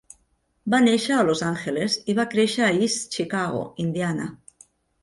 Va 0.73 0.79
néixer 0.85 1.13
a 1.17 1.25
Los 1.27 1.43
Angeles 1.49 1.99
i 2.13 2.17
va 2.21 2.27
créixer 2.35 2.67
a 2.69 2.73
East 2.81 3.07
Chicago, 3.21 3.65
Indiana. 3.87 4.31